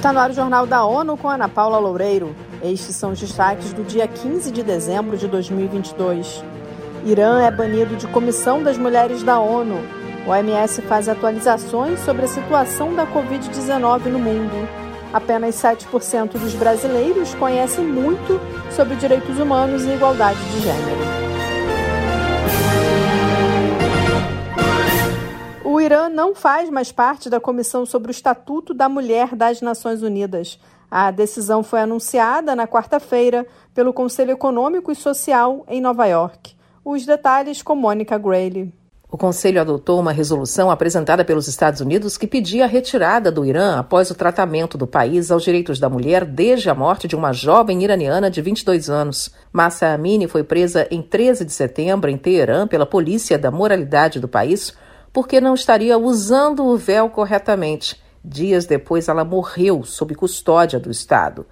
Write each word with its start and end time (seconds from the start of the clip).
Está 0.00 0.14
no 0.14 0.18
ar 0.18 0.30
o 0.30 0.32
Jornal 0.32 0.66
da 0.66 0.82
ONU 0.82 1.14
com 1.14 1.28
Ana 1.28 1.46
Paula 1.46 1.76
Loureiro. 1.76 2.34
Estes 2.62 2.96
são 2.96 3.12
os 3.12 3.20
destaques 3.20 3.74
do 3.74 3.84
dia 3.84 4.08
15 4.08 4.50
de 4.50 4.62
dezembro 4.62 5.14
de 5.18 5.28
2022. 5.28 6.42
Irã 7.04 7.42
é 7.42 7.50
banido 7.50 7.94
de 7.96 8.06
Comissão 8.06 8.62
das 8.62 8.78
Mulheres 8.78 9.22
da 9.22 9.38
ONU. 9.38 9.78
OMS 10.26 10.80
faz 10.88 11.06
atualizações 11.06 12.00
sobre 12.00 12.24
a 12.24 12.28
situação 12.28 12.94
da 12.94 13.06
Covid-19 13.06 14.06
no 14.06 14.18
mundo. 14.18 14.66
Apenas 15.12 15.56
7% 15.56 16.32
dos 16.32 16.54
brasileiros 16.54 17.34
conhecem 17.34 17.84
muito 17.84 18.40
sobre 18.74 18.96
direitos 18.96 19.38
humanos 19.38 19.84
e 19.84 19.90
igualdade 19.90 20.42
de 20.50 20.60
gênero. 20.60 21.29
Irã 25.90 26.08
não 26.08 26.36
faz 26.36 26.70
mais 26.70 26.92
parte 26.92 27.28
da 27.28 27.40
Comissão 27.40 27.84
sobre 27.84 28.10
o 28.10 28.12
Estatuto 28.12 28.72
da 28.72 28.88
Mulher 28.88 29.34
das 29.34 29.60
Nações 29.60 30.02
Unidas. 30.02 30.56
A 30.88 31.10
decisão 31.10 31.64
foi 31.64 31.80
anunciada 31.80 32.54
na 32.54 32.64
quarta-feira 32.64 33.44
pelo 33.74 33.92
Conselho 33.92 34.30
Econômico 34.30 34.92
e 34.92 34.94
Social 34.94 35.64
em 35.66 35.80
Nova 35.80 36.06
York. 36.06 36.54
Os 36.84 37.04
detalhes 37.04 37.60
com 37.60 37.74
Mônica 37.74 38.16
Grayle. 38.16 38.72
O 39.10 39.18
Conselho 39.18 39.60
adotou 39.60 39.98
uma 39.98 40.12
resolução 40.12 40.70
apresentada 40.70 41.24
pelos 41.24 41.48
Estados 41.48 41.80
Unidos 41.80 42.16
que 42.16 42.28
pedia 42.28 42.66
a 42.66 42.68
retirada 42.68 43.32
do 43.32 43.44
Irã 43.44 43.76
após 43.76 44.12
o 44.12 44.14
tratamento 44.14 44.78
do 44.78 44.86
país 44.86 45.32
aos 45.32 45.42
direitos 45.42 45.80
da 45.80 45.88
mulher 45.90 46.24
desde 46.24 46.70
a 46.70 46.74
morte 46.74 47.08
de 47.08 47.16
uma 47.16 47.32
jovem 47.32 47.82
iraniana 47.82 48.30
de 48.30 48.40
22 48.40 48.88
anos. 48.88 49.28
Massa 49.52 49.88
Amini 49.88 50.28
foi 50.28 50.44
presa 50.44 50.86
em 50.88 51.02
13 51.02 51.44
de 51.44 51.52
setembro 51.52 52.08
em 52.08 52.16
Teherã 52.16 52.68
pela 52.68 52.86
Polícia 52.86 53.36
da 53.36 53.50
Moralidade 53.50 54.20
do 54.20 54.28
país 54.28 54.72
porque 55.12 55.40
não 55.40 55.54
estaria 55.54 55.98
usando 55.98 56.64
o 56.64 56.76
véu 56.76 57.08
corretamente. 57.10 58.00
Dias 58.24 58.66
depois, 58.66 59.08
ela 59.08 59.24
morreu 59.24 59.82
sob 59.82 60.14
custódia 60.14 60.78
do 60.78 60.90
Estado. 60.90 61.46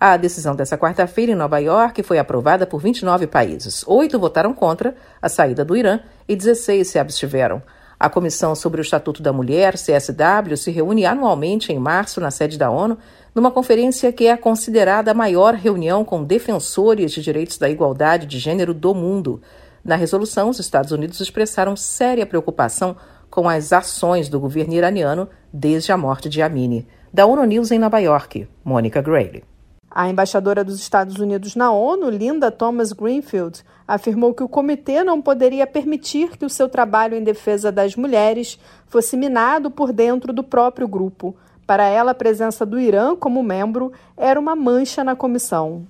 A 0.00 0.16
decisão 0.16 0.54
dessa 0.54 0.76
quarta-feira 0.76 1.32
em 1.32 1.36
Nova 1.36 1.58
York 1.58 2.02
foi 2.02 2.18
aprovada 2.18 2.66
por 2.66 2.80
29 2.80 3.26
países. 3.26 3.84
Oito 3.86 4.18
votaram 4.18 4.52
contra 4.52 4.94
a 5.22 5.28
saída 5.28 5.64
do 5.64 5.76
Irã 5.76 6.00
e 6.28 6.34
16 6.34 6.86
se 6.86 6.98
abstiveram. 6.98 7.62
A 7.98 8.10
Comissão 8.10 8.54
sobre 8.54 8.80
o 8.80 8.82
Estatuto 8.82 9.22
da 9.22 9.32
Mulher, 9.32 9.74
CSW, 9.74 10.56
se 10.56 10.70
reúne 10.70 11.06
anualmente 11.06 11.72
em 11.72 11.78
março 11.78 12.20
na 12.20 12.30
sede 12.30 12.58
da 12.58 12.70
ONU, 12.70 12.98
numa 13.34 13.50
conferência 13.50 14.12
que 14.12 14.26
é 14.26 14.36
considerada 14.36 15.12
a 15.12 15.14
maior 15.14 15.54
reunião 15.54 16.04
com 16.04 16.24
defensores 16.24 17.12
de 17.12 17.22
direitos 17.22 17.56
da 17.56 17.70
igualdade 17.70 18.26
de 18.26 18.38
gênero 18.38 18.74
do 18.74 18.94
mundo. 18.94 19.40
Na 19.84 19.96
resolução, 19.96 20.48
os 20.48 20.58
Estados 20.58 20.92
Unidos 20.92 21.20
expressaram 21.20 21.76
séria 21.76 22.24
preocupação 22.24 22.96
com 23.28 23.46
as 23.46 23.70
ações 23.70 24.30
do 24.30 24.40
governo 24.40 24.72
iraniano 24.72 25.28
desde 25.52 25.92
a 25.92 25.96
morte 25.98 26.28
de 26.28 26.40
Amini. 26.40 26.86
Da 27.12 27.26
ONU 27.26 27.44
News 27.44 27.70
em 27.70 27.78
Nova 27.78 27.98
York, 27.98 28.48
Mônica 28.64 29.02
Grayle. 29.02 29.44
A 29.90 30.08
embaixadora 30.08 30.64
dos 30.64 30.80
Estados 30.80 31.18
Unidos 31.18 31.54
na 31.54 31.70
ONU, 31.70 32.08
Linda 32.08 32.50
Thomas 32.50 32.92
Greenfield, 32.92 33.62
afirmou 33.86 34.32
que 34.32 34.42
o 34.42 34.48
comitê 34.48 35.04
não 35.04 35.20
poderia 35.20 35.66
permitir 35.66 36.36
que 36.38 36.46
o 36.46 36.50
seu 36.50 36.68
trabalho 36.68 37.14
em 37.14 37.22
defesa 37.22 37.70
das 37.70 37.94
mulheres 37.94 38.58
fosse 38.86 39.16
minado 39.16 39.70
por 39.70 39.92
dentro 39.92 40.32
do 40.32 40.42
próprio 40.42 40.88
grupo. 40.88 41.36
Para 41.66 41.84
ela, 41.84 42.12
a 42.12 42.14
presença 42.14 42.64
do 42.64 42.80
Irã 42.80 43.14
como 43.14 43.42
membro 43.42 43.92
era 44.16 44.40
uma 44.40 44.56
mancha 44.56 45.04
na 45.04 45.14
comissão. 45.14 45.86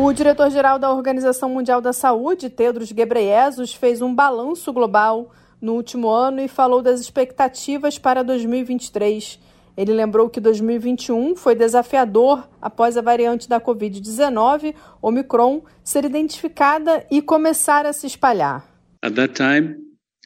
O 0.00 0.12
diretor-geral 0.12 0.78
da 0.78 0.92
Organização 0.92 1.50
Mundial 1.50 1.80
da 1.80 1.92
Saúde, 1.92 2.48
Tedros 2.48 2.92
Ghebreyesus, 2.92 3.74
fez 3.74 4.00
um 4.00 4.14
balanço 4.14 4.72
global 4.72 5.34
no 5.60 5.74
último 5.74 6.08
ano 6.08 6.40
e 6.40 6.46
falou 6.46 6.80
das 6.80 7.00
expectativas 7.00 7.98
para 7.98 8.22
2023. 8.22 9.40
Ele 9.76 9.92
lembrou 9.92 10.30
que 10.30 10.38
2021 10.38 11.34
foi 11.34 11.56
desafiador 11.56 12.48
após 12.62 12.96
a 12.96 13.00
variante 13.00 13.48
da 13.48 13.60
Covid-19, 13.60 14.72
Omicron, 15.02 15.64
ser 15.82 16.04
identificada 16.04 17.04
e 17.10 17.20
começar 17.20 17.84
a 17.84 17.92
se 17.92 18.06
espalhar. 18.06 18.72
At 19.02 19.16
that 19.16 19.34
time, 19.34 19.78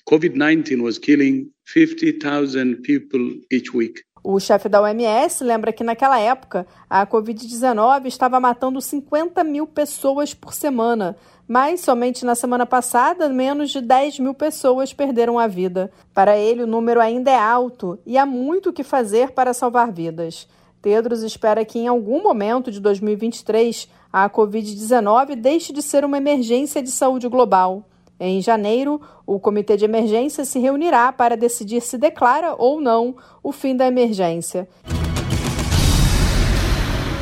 COVID-19 0.06 0.82
was 0.82 0.98
killing 0.98 1.50
50,000 1.64 2.82
people 2.82 3.40
each 3.50 3.74
week. 3.74 4.02
O 4.24 4.38
chefe 4.38 4.68
da 4.68 4.80
OMS 4.80 5.42
lembra 5.42 5.72
que 5.72 5.82
naquela 5.82 6.16
época 6.16 6.64
a 6.88 7.04
Covid-19 7.04 8.06
estava 8.06 8.38
matando 8.38 8.80
50 8.80 9.42
mil 9.42 9.66
pessoas 9.66 10.32
por 10.32 10.54
semana, 10.54 11.16
mas 11.48 11.80
somente 11.80 12.24
na 12.24 12.36
semana 12.36 12.64
passada 12.64 13.28
menos 13.28 13.70
de 13.70 13.80
10 13.80 14.20
mil 14.20 14.32
pessoas 14.32 14.92
perderam 14.92 15.40
a 15.40 15.48
vida. 15.48 15.90
Para 16.14 16.36
ele, 16.36 16.62
o 16.62 16.68
número 16.68 17.00
ainda 17.00 17.32
é 17.32 17.38
alto 17.38 17.98
e 18.06 18.16
há 18.16 18.24
muito 18.24 18.70
o 18.70 18.72
que 18.72 18.84
fazer 18.84 19.32
para 19.32 19.52
salvar 19.52 19.90
vidas. 19.90 20.46
Tedros 20.80 21.22
espera 21.22 21.64
que 21.64 21.80
em 21.80 21.88
algum 21.88 22.22
momento 22.22 22.70
de 22.70 22.78
2023 22.78 23.88
a 24.12 24.30
Covid-19 24.30 25.34
deixe 25.34 25.72
de 25.72 25.82
ser 25.82 26.04
uma 26.04 26.18
emergência 26.18 26.80
de 26.80 26.92
saúde 26.92 27.26
global. 27.26 27.84
Em 28.24 28.40
janeiro, 28.40 29.00
o 29.26 29.40
Comitê 29.40 29.76
de 29.76 29.84
Emergência 29.84 30.44
se 30.44 30.60
reunirá 30.60 31.10
para 31.10 31.36
decidir 31.36 31.80
se 31.80 31.98
declara 31.98 32.54
ou 32.56 32.80
não 32.80 33.16
o 33.42 33.50
fim 33.50 33.74
da 33.74 33.84
emergência. 33.84 34.68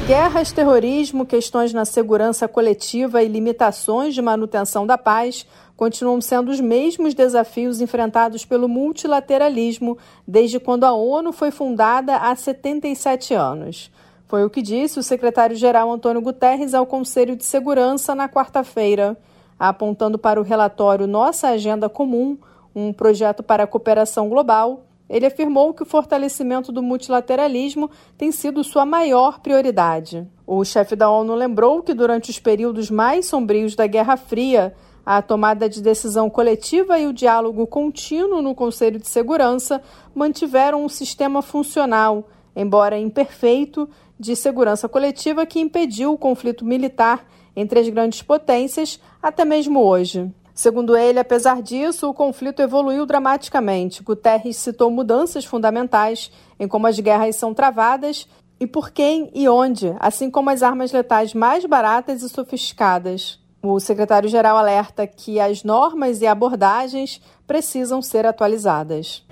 Guerras, 0.06 0.52
terrorismo, 0.52 1.24
questões 1.24 1.72
na 1.72 1.86
segurança 1.86 2.46
coletiva 2.46 3.22
e 3.22 3.28
limitações 3.28 4.12
de 4.12 4.20
manutenção 4.20 4.86
da 4.86 4.98
paz 4.98 5.46
continuam 5.74 6.20
sendo 6.20 6.50
os 6.50 6.60
mesmos 6.60 7.14
desafios 7.14 7.80
enfrentados 7.80 8.44
pelo 8.44 8.68
multilateralismo 8.68 9.96
desde 10.28 10.60
quando 10.60 10.84
a 10.84 10.92
ONU 10.92 11.32
foi 11.32 11.50
fundada 11.50 12.16
há 12.16 12.36
77 12.36 13.32
anos. 13.32 13.90
Foi 14.28 14.44
o 14.44 14.50
que 14.50 14.60
disse 14.60 14.98
o 14.98 15.02
secretário-geral 15.02 15.90
Antônio 15.90 16.20
Guterres 16.20 16.74
ao 16.74 16.84
Conselho 16.84 17.36
de 17.36 17.44
Segurança 17.46 18.14
na 18.14 18.28
quarta-feira 18.28 19.16
apontando 19.60 20.18
para 20.18 20.40
o 20.40 20.42
relatório 20.42 21.06
Nossa 21.06 21.48
Agenda 21.48 21.86
Comum, 21.86 22.38
um 22.74 22.94
projeto 22.94 23.42
para 23.42 23.64
a 23.64 23.66
cooperação 23.66 24.26
global, 24.26 24.86
ele 25.06 25.26
afirmou 25.26 25.74
que 25.74 25.82
o 25.82 25.86
fortalecimento 25.86 26.72
do 26.72 26.82
multilateralismo 26.82 27.90
tem 28.16 28.32
sido 28.32 28.64
sua 28.64 28.86
maior 28.86 29.40
prioridade. 29.40 30.26
O 30.46 30.64
chefe 30.64 30.96
da 30.96 31.10
ONU 31.10 31.34
lembrou 31.34 31.82
que 31.82 31.92
durante 31.92 32.30
os 32.30 32.38
períodos 32.38 32.90
mais 32.90 33.26
sombrios 33.26 33.74
da 33.74 33.86
Guerra 33.86 34.16
Fria, 34.16 34.74
a 35.04 35.20
tomada 35.20 35.68
de 35.68 35.82
decisão 35.82 36.30
coletiva 36.30 36.98
e 36.98 37.06
o 37.06 37.12
diálogo 37.12 37.66
contínuo 37.66 38.40
no 38.40 38.54
Conselho 38.54 38.98
de 38.98 39.08
Segurança 39.08 39.82
mantiveram 40.14 40.84
um 40.84 40.88
sistema 40.88 41.42
funcional, 41.42 42.28
embora 42.56 42.98
imperfeito, 42.98 43.88
de 44.18 44.36
segurança 44.36 44.88
coletiva 44.88 45.44
que 45.44 45.60
impediu 45.60 46.12
o 46.12 46.18
conflito 46.18 46.64
militar 46.64 47.26
entre 47.54 47.80
as 47.80 47.88
grandes 47.88 48.22
potências 48.22 49.00
até 49.22 49.44
mesmo 49.44 49.80
hoje. 49.80 50.30
Segundo 50.54 50.96
ele, 50.96 51.18
apesar 51.18 51.62
disso, 51.62 52.10
o 52.10 52.14
conflito 52.14 52.60
evoluiu 52.60 53.06
dramaticamente. 53.06 54.02
Guterres 54.02 54.56
citou 54.56 54.90
mudanças 54.90 55.44
fundamentais 55.44 56.30
em 56.58 56.68
como 56.68 56.86
as 56.86 57.00
guerras 57.00 57.36
são 57.36 57.54
travadas 57.54 58.28
e 58.60 58.66
por 58.66 58.90
quem 58.90 59.30
e 59.34 59.48
onde, 59.48 59.94
assim 59.98 60.30
como 60.30 60.50
as 60.50 60.62
armas 60.62 60.92
letais 60.92 61.32
mais 61.32 61.64
baratas 61.64 62.22
e 62.22 62.28
sofisticadas. 62.28 63.40
O 63.62 63.80
secretário-geral 63.80 64.56
alerta 64.56 65.06
que 65.06 65.40
as 65.40 65.64
normas 65.64 66.20
e 66.20 66.26
abordagens 66.26 67.20
precisam 67.46 68.02
ser 68.02 68.26
atualizadas. 68.26 69.24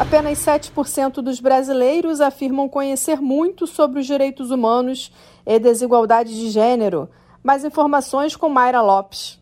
Apenas 0.00 0.38
7% 0.38 1.20
dos 1.20 1.40
brasileiros 1.40 2.22
afirmam 2.22 2.66
conhecer 2.70 3.20
muito 3.20 3.66
sobre 3.66 4.00
os 4.00 4.06
direitos 4.06 4.50
humanos 4.50 5.12
e 5.44 5.58
desigualdade 5.58 6.34
de 6.34 6.48
gênero. 6.48 7.10
Mais 7.44 7.66
informações 7.66 8.34
com 8.34 8.48
Mayra 8.48 8.80
Lopes. 8.80 9.38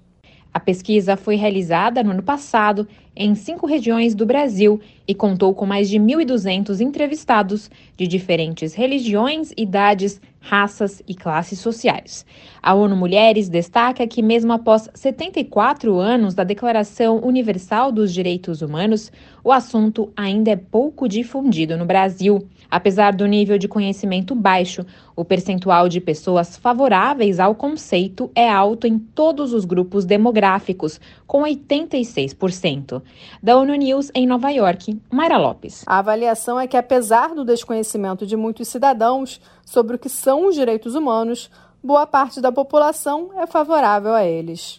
A 0.52 0.58
pesquisa 0.58 1.16
foi 1.16 1.36
realizada 1.36 2.02
no 2.02 2.10
ano 2.10 2.24
passado 2.24 2.88
em 3.18 3.34
cinco 3.34 3.66
regiões 3.66 4.14
do 4.14 4.24
Brasil 4.24 4.80
e 5.06 5.12
contou 5.12 5.52
com 5.52 5.66
mais 5.66 5.90
de 5.90 5.98
1.200 5.98 6.80
entrevistados 6.80 7.68
de 7.96 8.06
diferentes 8.06 8.74
religiões, 8.74 9.52
idades, 9.56 10.20
raças 10.40 11.02
e 11.06 11.14
classes 11.14 11.58
sociais. 11.58 12.24
A 12.62 12.74
ONU 12.74 12.96
Mulheres 12.96 13.48
destaca 13.48 14.06
que, 14.06 14.22
mesmo 14.22 14.52
após 14.52 14.88
74 14.94 15.98
anos 15.98 16.34
da 16.34 16.44
Declaração 16.44 17.20
Universal 17.24 17.90
dos 17.90 18.12
Direitos 18.14 18.62
Humanos, 18.62 19.10
o 19.42 19.50
assunto 19.50 20.12
ainda 20.16 20.50
é 20.50 20.56
pouco 20.56 21.08
difundido 21.08 21.76
no 21.76 21.84
Brasil. 21.84 22.46
Apesar 22.70 23.14
do 23.14 23.26
nível 23.26 23.58
de 23.58 23.66
conhecimento 23.66 24.34
baixo, 24.34 24.84
o 25.16 25.24
percentual 25.24 25.88
de 25.88 26.00
pessoas 26.00 26.56
favoráveis 26.56 27.40
ao 27.40 27.54
conceito 27.54 28.30
é 28.34 28.48
alto 28.48 28.86
em 28.86 28.98
todos 28.98 29.52
os 29.52 29.64
grupos 29.64 30.04
demográficos, 30.04 31.00
com 31.26 31.42
86%. 31.42 33.02
Da 33.42 33.56
ONU 33.56 33.74
News 33.74 34.10
em 34.14 34.26
Nova 34.26 34.50
York, 34.50 35.00
Mayra 35.10 35.38
Lopes. 35.38 35.84
A 35.86 35.98
avaliação 35.98 36.58
é 36.58 36.66
que, 36.66 36.76
apesar 36.76 37.34
do 37.34 37.44
desconhecimento 37.44 38.26
de 38.26 38.36
muitos 38.36 38.68
cidadãos 38.68 39.40
sobre 39.64 39.96
o 39.96 39.98
que 39.98 40.08
são 40.08 40.46
os 40.46 40.54
direitos 40.54 40.94
humanos, 40.94 41.50
boa 41.82 42.06
parte 42.06 42.40
da 42.40 42.50
população 42.50 43.30
é 43.36 43.46
favorável 43.46 44.14
a 44.14 44.24
eles. 44.24 44.76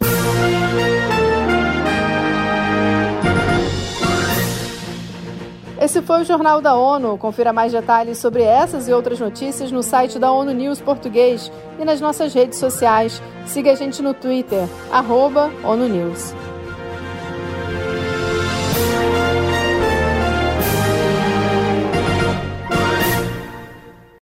Esse 5.82 6.02
foi 6.02 6.22
o 6.22 6.26
Jornal 6.26 6.60
da 6.60 6.76
ONU. 6.76 7.18
Confira 7.18 7.54
mais 7.54 7.72
detalhes 7.72 8.18
sobre 8.18 8.44
essas 8.44 8.90
e 8.90 8.94
outras 8.94 9.18
notícias 9.18 9.72
no 9.72 9.82
site 9.82 10.20
da 10.20 10.30
ONU 10.30 10.52
News 10.52 10.82
Português 10.82 11.50
e 11.80 11.86
nas 11.86 12.02
nossas 12.02 12.34
redes 12.34 12.60
sociais. 12.60 13.22
Siga 13.46 13.72
a 13.72 13.76
gente 13.76 14.02
no 14.02 14.14
Twitter, 14.14 14.68
arroba 14.92 15.50
ONU 15.64 15.88
News. 15.88 16.34